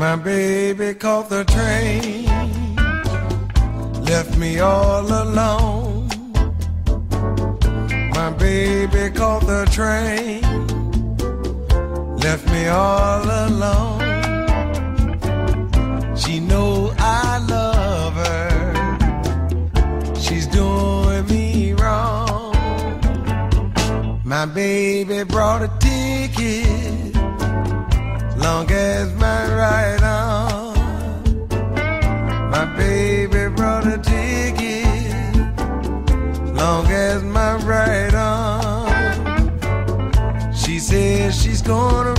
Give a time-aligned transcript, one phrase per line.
[0.00, 2.24] My baby caught the train,
[4.02, 6.08] left me all alone.
[8.14, 10.40] My baby caught the train,
[12.16, 14.00] left me all alone.
[16.16, 22.54] She know I love her, she's doing me wrong.
[24.24, 25.69] My baby brought a
[28.50, 30.74] long as my right arm.
[32.54, 35.36] My baby brought a ticket,
[36.60, 38.90] long as my right arm.
[40.52, 42.09] She says she's gonna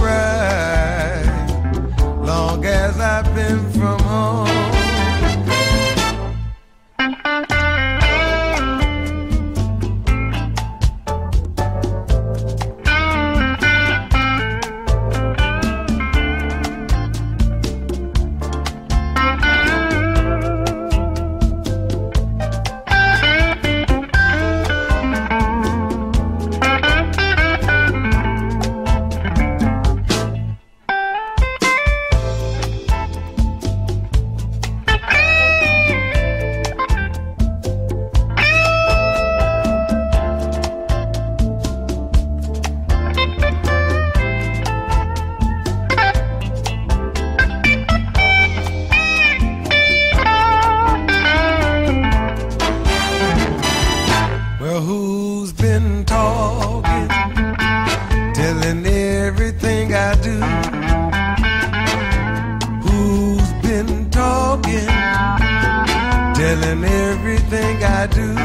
[66.51, 68.35] telling everything I do?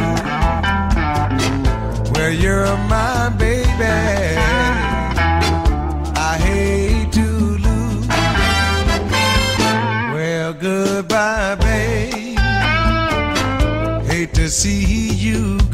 [2.13, 3.97] Well, you're my baby.
[6.31, 7.27] I hate to
[7.67, 8.07] lose.
[10.15, 12.39] Well, goodbye, babe.
[14.07, 15.66] Hate to see you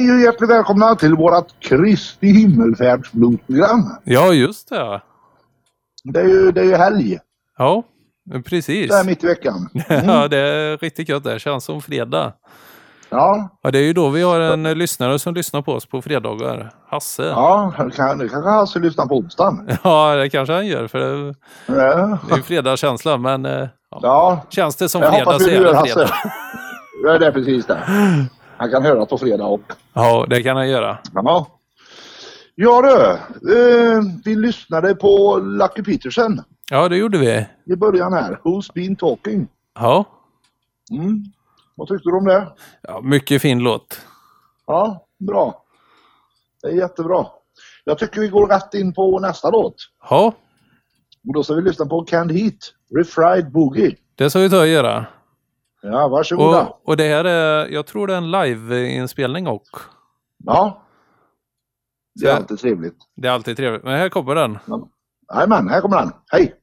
[0.00, 3.96] Hej och hjärtligt välkomna till vårat Kristi himmelfärdsbluesprogram.
[4.04, 5.00] Ja, just det.
[6.04, 7.18] Det är ju, det är ju helg.
[7.58, 7.82] Ja,
[8.44, 8.90] precis.
[8.90, 9.68] Det är mitt i veckan.
[9.88, 11.24] Ja, det är riktigt gött.
[11.24, 12.32] Det känns som fredag.
[13.10, 16.02] Ja, Ja, det är ju då vi har en lyssnare som lyssnar på oss på
[16.02, 16.72] fredagar.
[16.88, 17.22] Hasse.
[17.22, 17.90] ja det
[18.28, 19.68] kanske Hasse lyssnar på onsdagen.
[19.84, 21.34] Ja, det kanske han gör för det
[21.66, 21.74] Ja,
[22.28, 23.16] det är ju fredagskänsla.
[23.16, 24.00] Men eh, ja.
[24.02, 26.10] ja känns det som fredag så är det fredag.
[27.04, 27.78] Ja, det är precis det.
[28.60, 29.60] Han kan höra på fredag och...
[29.92, 30.98] Ja, det kan han göra.
[31.14, 31.46] Ja,
[32.54, 32.96] ja du,
[33.56, 36.40] eh, vi lyssnade på Lucky Peterson
[36.70, 37.46] Ja, det gjorde vi.
[37.72, 38.40] i början här.
[38.44, 39.48] Who's been talking?
[39.74, 40.04] Ja,
[40.90, 41.24] Mm.
[41.74, 42.48] Vad tyckte du om det?
[42.82, 44.00] ja mycket fin låt.
[44.66, 45.64] Ja, bra.
[46.62, 47.26] Det är jättebra.
[47.84, 49.74] Jag tycker vi går rätt in på nästa låt.
[50.10, 50.32] Ja,
[51.28, 52.54] Och då ska vi lyssna på Canned Heat,
[52.96, 53.96] Refried Boogie.
[54.14, 55.06] det ska vi ta och göra.
[55.82, 56.66] Ja, varsågoda.
[56.66, 59.62] Och, och det här är, jag tror det är en liveinspelning och
[60.44, 60.82] Ja.
[62.14, 62.96] Det är alltid trevligt.
[63.16, 63.82] det är alltid trevligt.
[63.84, 64.58] Men här kommer den.
[65.34, 66.12] Jajamän, här kommer den.
[66.32, 66.54] Hej!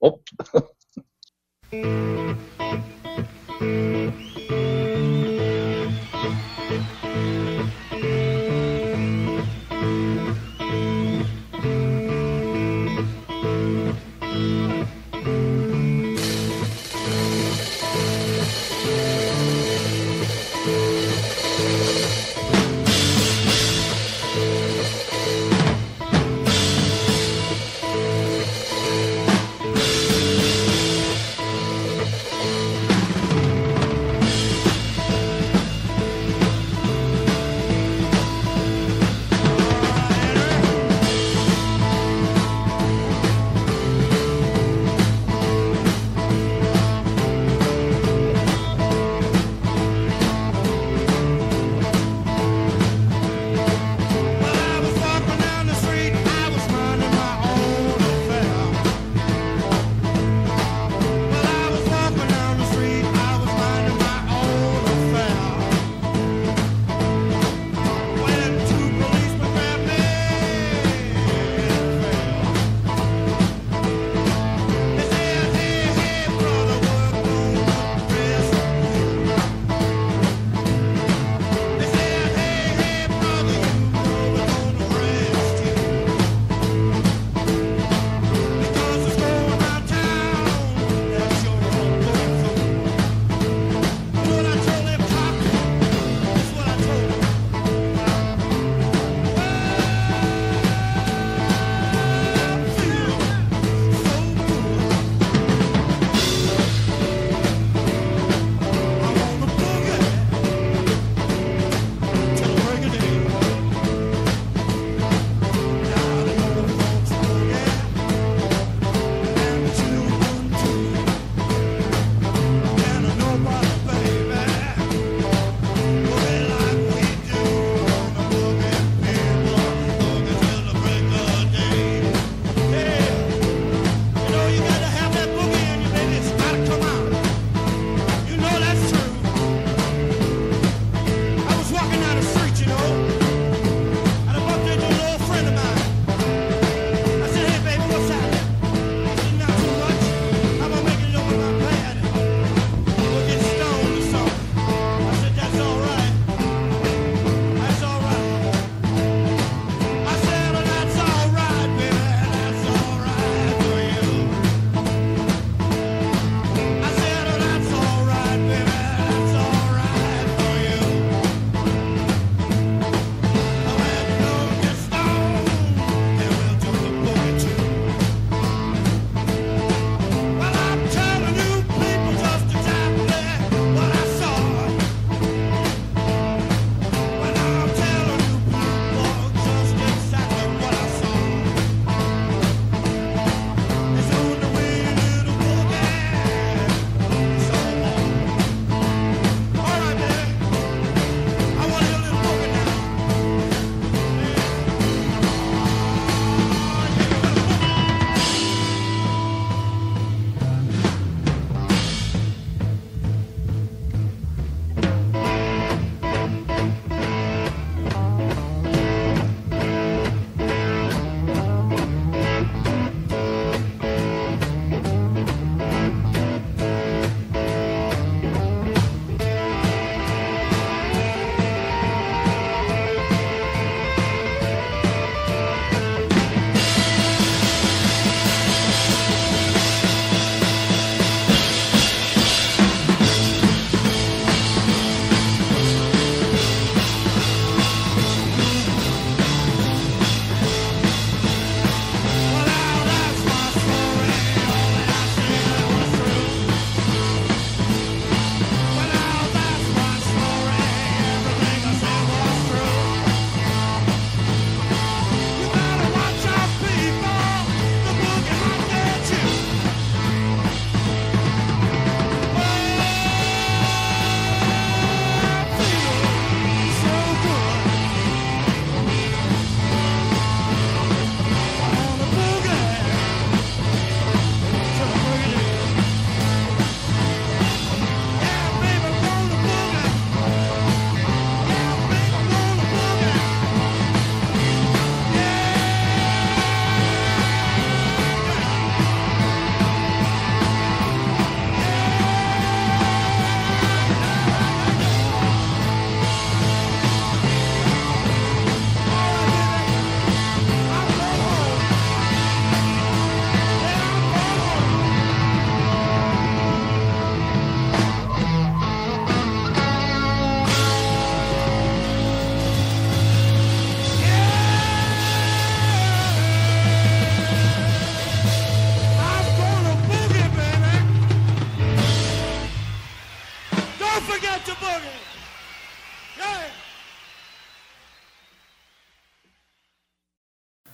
[0.00, 0.22] Hopp.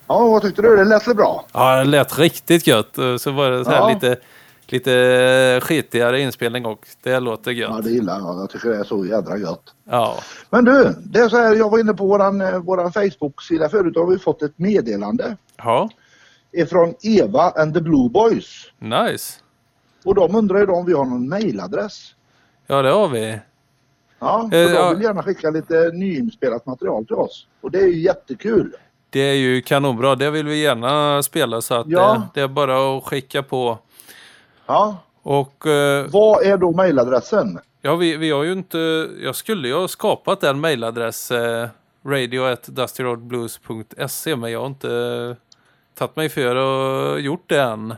[0.06, 0.76] Ja, vad tyckte du?
[0.76, 1.44] Det lät väl bra?
[1.52, 2.98] Ja, det lät riktigt gött.
[2.98, 3.88] Och Så var det så här Ja.
[3.94, 4.16] lite,
[4.66, 7.84] lite skitigare inspelning och det låter Ja, gött.
[7.84, 8.36] det gillar jag.
[8.40, 9.75] Jag tycker det är så jädra gött.
[9.84, 10.16] Ja.
[10.50, 13.96] Men du, det är så här, jag var inne på våran, eh, våran Facebook-sida förut
[13.96, 15.88] och har vi fått ett meddelande Ja,
[16.52, 18.46] ifrån Eva and the Blue Boys.
[18.78, 19.34] nice.
[20.04, 22.14] Och de undrar ju då om vi har någon mailadress.
[22.66, 23.38] Ja, det har vi.
[24.18, 24.90] Ja, för Eh, de ja.
[24.90, 27.46] vill gärna skicka lite nyinspelat material till oss.
[27.60, 28.75] Och det är ju jättekul.
[29.10, 30.14] Det är ju kanonbra.
[30.14, 32.22] Det vill vi gärna spela så att Ja.
[32.34, 33.78] det, det är bara att skicka på.
[34.66, 37.58] Ja, Och eh, vad är då mailadressen?
[37.82, 39.08] ja, vi, vi har ju inte...
[39.22, 41.30] Jag skulle ju ha skapat en mailadress.
[41.30, 41.68] Eh,
[42.04, 45.34] radio.dustyroadblues.se men jag har inte eh,
[45.98, 47.94] tagit mig för och gjort det än.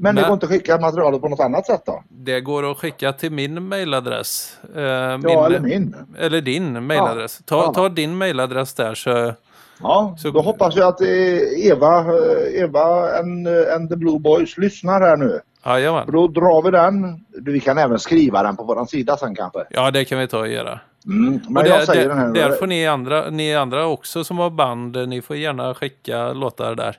[0.00, 0.28] Men det Nej.
[0.28, 2.02] går inte att skicka materialet på något annat sätt då?
[2.08, 4.58] Det går att skicka till min mailadress.
[4.76, 5.96] Eh, Ja, eller min.
[6.18, 7.40] Eller din mailadress.
[7.44, 7.72] Ta, Ja.
[7.74, 9.34] ta din mailadress där så...
[9.82, 14.18] Ja, Så- då hoppas jag att eh, Eva, eh, Eva and, eh, and the Blue
[14.18, 15.40] Boys lyssnar här nu.
[15.64, 16.06] Jajamän.
[16.12, 17.24] då drar vi den.
[17.52, 19.64] Vi kan även skriva den på våran sida sen kanske.
[19.70, 20.80] Ja, det kan vi ta och göra.
[21.06, 21.40] Mm.
[21.48, 22.32] Men Och jag där, säger där, den här.
[22.34, 26.74] där får ni andra, ni andra också som har band, ni får gärna skicka låtar
[26.74, 26.96] där.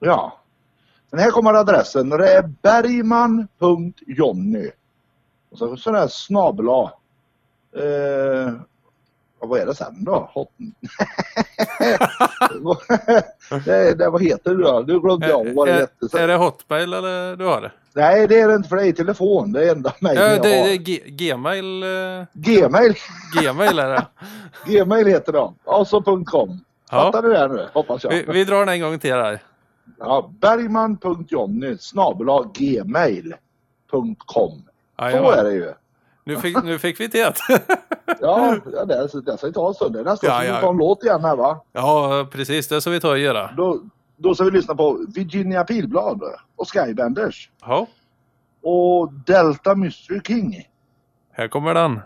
[0.00, 0.38] Ja.
[1.14, 4.70] Men här kommer adressen och det är bergman.jonny.
[5.50, 6.66] Och så sån här snabel.
[6.68, 6.74] Eh,
[9.40, 10.30] ja, vad är det sen då?
[10.34, 10.48] Hot...
[13.64, 14.84] det, det, vad heter det då?
[14.86, 16.20] Nu glömde jag vad det är, hette.
[16.20, 17.72] är det Hotmail eller du har det?
[17.92, 19.52] Nej det är det inte för det är telefon.
[19.52, 20.76] Det är enda Ja, mejlen det, jag det är
[21.10, 21.82] Gmail.
[21.82, 21.88] eh,
[22.32, 22.94] Gmail.
[23.40, 24.06] Gmail är det.
[24.66, 25.54] Gmail heter de.
[25.64, 26.60] Alltså .com.
[26.90, 27.02] Ja.
[27.02, 27.68] Fattar du det nu?
[27.72, 28.10] Hoppas jag.
[28.10, 29.40] Vi, vi drar den en gång till här.
[29.98, 31.76] Ja, Bergman.jonny
[32.54, 34.62] gmail.com.
[34.98, 35.72] Så är det ju.
[36.24, 37.34] Nu fick, nu fick vi det.
[38.20, 39.92] Ja, ja det, det ska vi ta en stund.
[39.94, 40.60] Det är nästan Ja, som ja.
[40.60, 41.60] ta en låt igen här va?
[41.72, 42.68] Ja, precis.
[42.68, 43.50] Det ska vi ta och göra.
[43.56, 43.80] Då,
[44.16, 46.22] då ska vi lyssna på Virginia Pilblad
[46.56, 47.50] och Skybenders.
[47.60, 47.86] Ja,
[48.62, 50.68] Och Delta Mystery King.
[51.32, 52.00] här kommer den.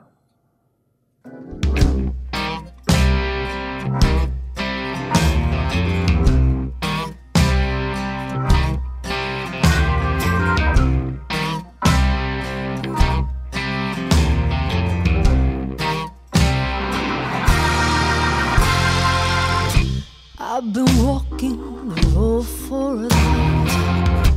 [20.59, 21.57] I've been walking
[21.88, 24.35] the road for a long time.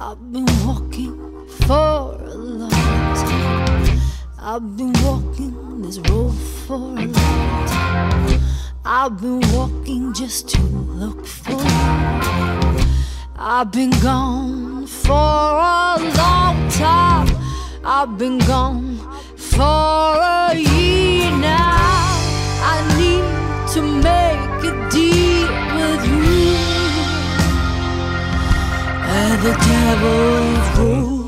[0.00, 2.70] I've been walking for a long
[3.14, 4.00] time.
[4.40, 6.34] I've been walking this road
[6.66, 8.40] for a long time.
[8.84, 12.84] I've been walking just to look for you.
[13.36, 17.28] I've been gone for a long time.
[17.84, 18.98] I've been gone
[19.36, 21.78] for a year now.
[22.72, 26.56] I need to make a deal with you.
[29.22, 31.20] At the devil's road.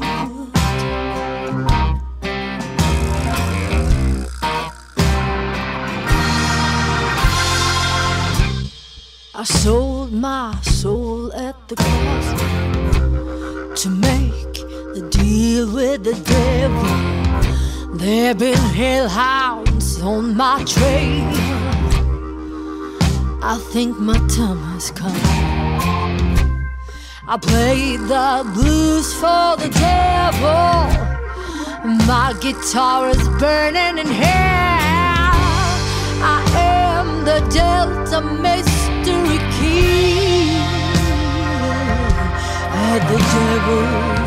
[9.35, 12.29] I sold my soul at the cross
[13.83, 14.55] to make
[14.95, 17.97] the deal with the devil.
[17.97, 21.42] There've been hellhounds on my trail.
[23.45, 25.17] I think my time has come.
[27.27, 30.87] I played the blues for the devil.
[32.07, 35.35] My guitar is burning in hell.
[36.23, 40.63] I am the Delta Mystery King
[42.73, 44.22] at the devil.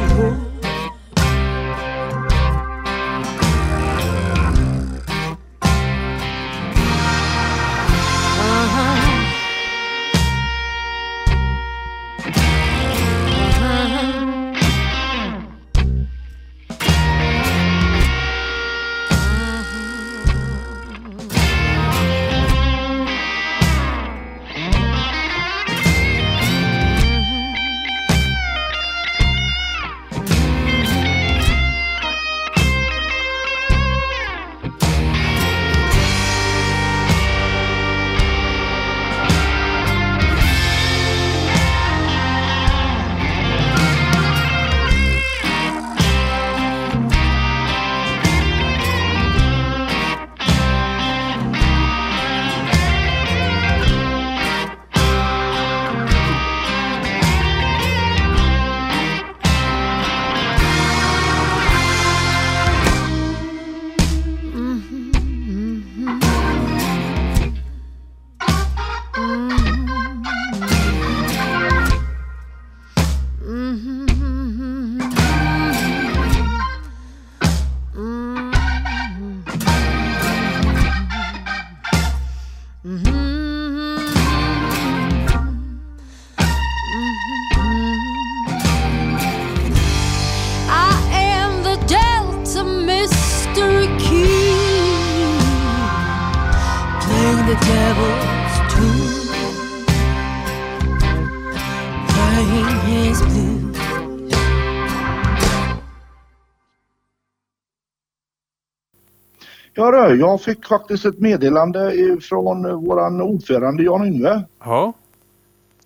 [109.77, 114.43] Ja du, jag fick faktiskt ett meddelande från våran ordförande Jan Yngve.
[114.63, 114.93] Ja,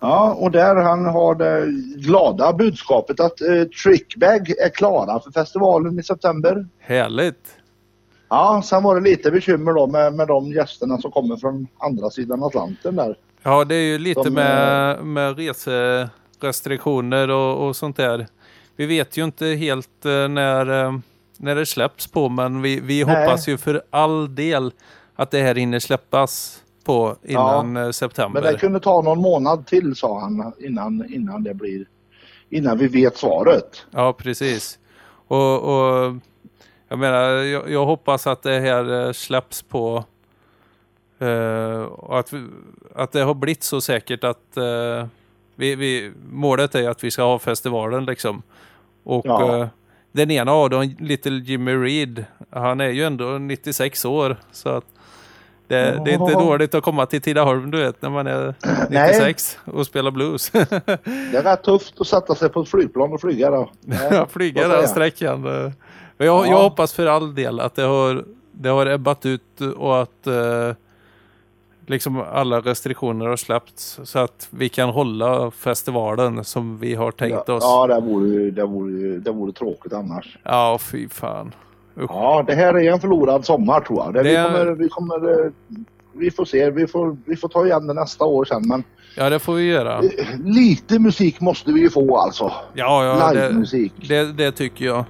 [0.01, 5.99] Ja, och där han har det glada budskapet att eh, Trickbag är klara för festivalen
[5.99, 6.67] i september.
[6.79, 7.55] härligt.
[8.29, 12.09] Ja, sen var det lite bekymmer då med, med de gästerna som kommer från andra
[12.09, 13.15] sidan Atlanten där.
[13.43, 18.27] Ja, det är ju lite De, med, med reserestriktioner och, och sånt där.
[18.75, 20.93] Vi vet ju inte helt eh, när, eh,
[21.39, 23.15] när det släpps på, men vi, vi Nej.
[23.15, 24.71] hoppas ju för all del
[25.15, 28.41] att det här hinner släppas på innan eh, september.
[28.41, 31.85] Men det kunde ta någon månad till sa han innan, innan det blir
[32.49, 33.85] innan vi vet svaret.
[33.91, 34.79] Ja, precis.
[35.27, 36.15] Och, och
[36.87, 40.03] jag menar, jag, jag hoppas att det här eh, släpps på
[41.19, 42.47] eh, och att, vi,
[42.95, 45.07] att det har blivit så säkert att eh,
[45.55, 48.41] vi, vi, målet är att vi ska ha festivalen liksom.
[49.03, 49.57] Och Ja.
[49.61, 49.67] eh,
[50.11, 54.37] den ena av dem, Little Jimmy Reed, han är ju ändå 96 år.
[54.51, 54.85] Så att
[55.67, 58.55] det, det är inte dåligt att komma till Tidaholm, du vet, när man är
[58.89, 59.07] Nej.
[59.07, 60.49] 96 och spelar blues.
[60.51, 60.71] Det
[61.37, 63.69] är rätt tufft att sätta sig på ett flygplan och flyga då.
[64.11, 65.41] Ja, flyga den sträckan.
[65.41, 65.73] Men
[66.17, 66.47] Jag, Ja.
[66.47, 70.73] jag hoppas för all del att det har, det har ebbat ut och att eh,
[71.89, 77.43] liksom alla restriktioner har släppts så att vi kan hålla festivalen som vi har tänkt
[77.47, 77.63] Ja, oss.
[77.63, 80.37] ja det, vore, det, vore, det vore tråkigt annars.
[80.43, 81.53] Ja, fy fan.
[81.97, 82.11] Usch.
[82.13, 84.13] Ja, det här är en förlorad sommar tror jag.
[84.13, 85.51] Det, Det vi, kommer, vi, kommer, eh,
[86.13, 86.69] vi får se.
[86.71, 88.61] Vi får, vi får ta igen det nästa år sen.
[88.67, 88.83] Men
[89.17, 89.97] Ja, det får vi göra.
[89.99, 92.51] eh, lite musik måste vi ju få alltså.
[92.73, 93.93] Ja, ja det, Livemusik.
[94.09, 95.05] det, det tycker jag.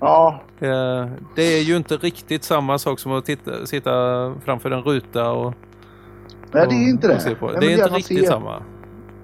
[0.00, 3.90] Ja, Det, det är ju inte riktigt samma sak som att titta, sitta
[4.44, 5.54] framför en ruta och,
[6.54, 7.34] nej det är inte och det.
[7.34, 7.52] på.
[7.52, 8.26] Jag Det är inte riktigt se.
[8.26, 8.62] samma.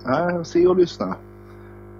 [0.04, 1.14] Nej, se och lyssna.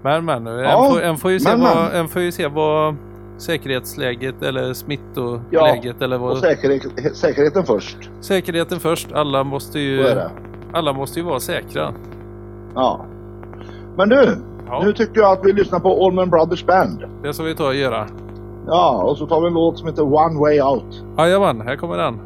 [0.03, 2.49] Men men, en, Ja, får, en, får ju se men, vad, en får ju se
[2.49, 2.97] vad
[3.39, 6.39] säkerhetsläget eller smittoläget eller Och vad...
[6.39, 8.11] säkerhet, säkerheten först.
[8.21, 9.13] Säkerheten först.
[9.13, 10.31] Alla måste ju, det.
[10.73, 11.93] alla måste ju vara säkra.
[12.75, 13.05] Ja.
[13.97, 14.83] Men du, Ja.
[14.85, 17.05] nu tycker jag att vi lyssnar på Allman Brothers Band.
[17.23, 18.07] Det ska vi ta och göra.
[18.67, 21.05] Ja, och så tar vi en låt som heter One Way Out.
[21.19, 22.19] Jajamän, här kommer den.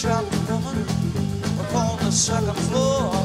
[0.00, 0.86] Trapped, woman
[1.60, 3.19] upon the second floor.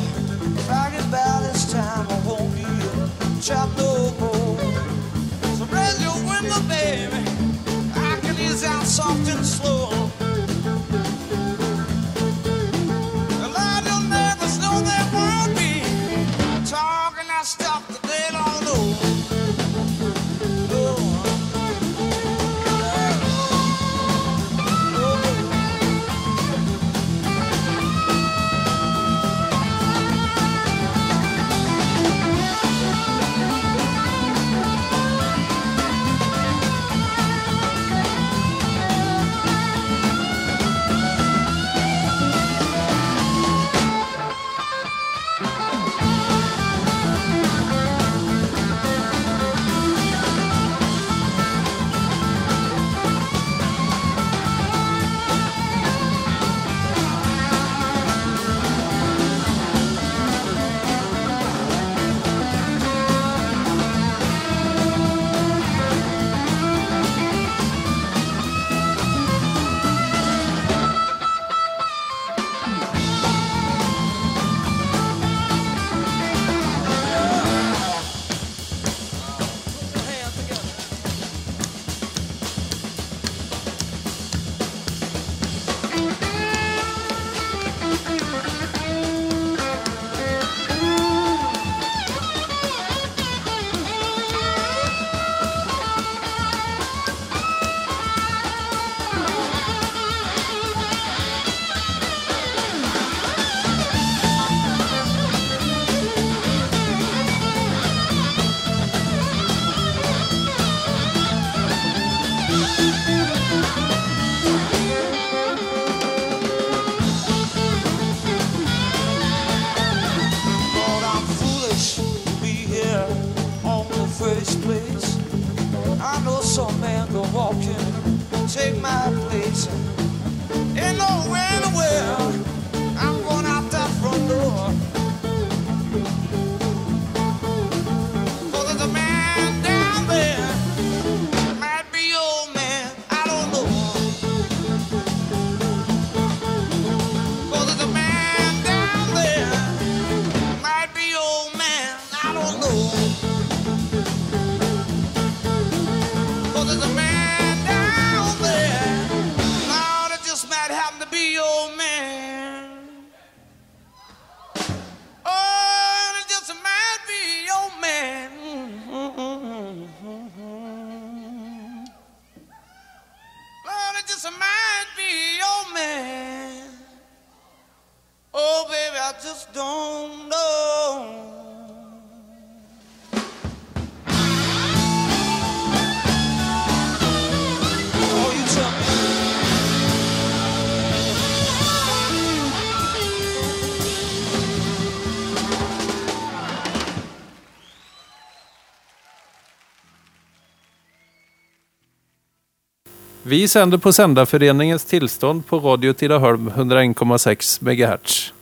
[203.35, 208.33] Vi sänder på Sändarföreningens tillstånd på Radio Tidaholm 101,6 MHz.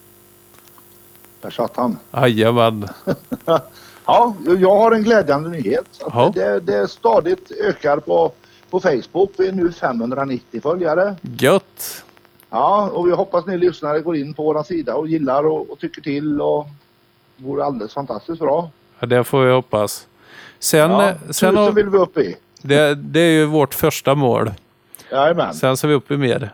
[1.41, 1.97] Där satt han.
[2.11, 2.87] Jajamän.
[4.05, 5.85] Ja, jag har en glädjande nyhet.
[5.99, 6.31] Ja.
[6.35, 8.31] Det, det stadigt ökar på,
[8.69, 9.31] på Facebook.
[9.37, 11.15] Vi är nu 590 följare.
[11.21, 12.03] Gött.
[12.49, 15.79] Ja, och vi hoppas ni lyssnare går in på vår sida och gillar och, och
[15.79, 16.41] tycker till.
[16.41, 16.67] Och
[17.37, 18.69] det vore alldeles fantastiskt bra.
[18.99, 20.07] Ja, det får vi hoppas.
[20.59, 22.35] Sen, Ja, sen vill vi upp i.
[22.61, 24.51] det, det är ju vårt första mål.
[25.13, 25.53] Jajamän.
[25.53, 26.49] Sen ska vi upp i mer.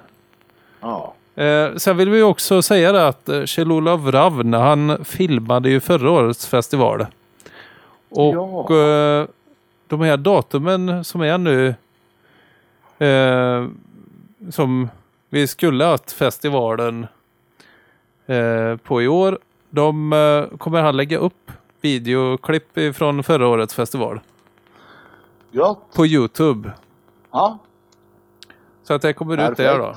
[0.82, 1.14] Ja.
[1.36, 6.12] Eh, sen vill vi också säga det att eh, Kjell-Olof Ravn, han filmade ju förra
[6.12, 7.06] årets festival.
[8.10, 9.28] Och eh,
[9.88, 11.76] de här datumen som är nu,
[13.08, 13.68] eh,
[14.52, 14.90] som
[15.30, 17.08] vi skulle haft festivalen
[18.26, 24.20] eh, på i år, de eh, kommer han lägga upp videoklipp från förra årets festival
[25.52, 25.78] Gött.
[25.96, 26.72] på Youtube.
[27.32, 27.60] Ja.
[28.90, 29.58] Så att det kommer ut Perfekt.
[29.58, 29.96] där då.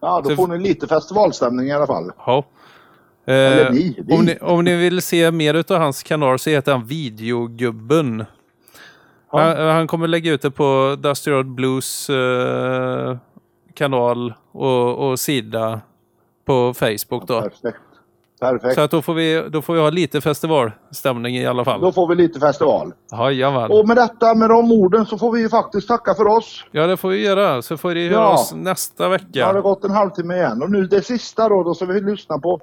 [0.00, 2.12] ja, då Så- får ni lite festivalstämning i alla fall.
[2.26, 2.44] Ja.
[3.26, 4.14] Eller Eh, ni, vi.
[4.16, 8.24] Om, ni, om ni vill se mer av hans kanal så heter han Videogubben.
[9.32, 9.40] Ja.
[9.40, 13.16] Han, han kommer lägga ut det på Dusty Road Blues eh,
[13.74, 15.80] kanal och, och sida
[16.44, 17.40] på Facebook då.
[17.40, 17.78] Perfekt.
[18.40, 18.74] Perfekt.
[18.74, 21.80] Så att då får, vi, då får vi ha lite festivalstämning i alla fall.
[21.80, 22.92] Då får vi lite festival.
[23.12, 23.70] Jajamän.
[23.70, 26.64] Och med detta, med de orden, så får vi ju faktiskt tacka för oss.
[26.70, 27.62] Ja, det får vi göra.
[27.62, 28.32] Så får ni höra Ja.
[28.34, 29.60] oss nästa Nu har det vecka.
[29.60, 30.62] gått en halvtimme igen.
[30.62, 32.60] Och nu det sista då, då ska vi lyssna på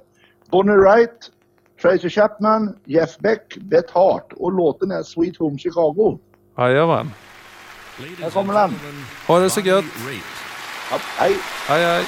[0.50, 1.30] Bonnie Wright,
[1.82, 6.18] Tracy Chapman, Jeff Beck, Beth Hart och låten är Sweet Home Chicago.
[6.58, 7.10] Jajamän.
[8.22, 8.74] Här kommer den.
[9.28, 9.84] Ha det så gött.
[10.90, 11.36] Ja, hej!
[11.68, 12.04] Hej, hej.